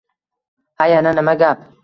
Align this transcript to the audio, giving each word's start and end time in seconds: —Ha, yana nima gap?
—Ha, 0.79 0.89
yana 0.95 1.15
nima 1.21 1.39
gap? 1.45 1.71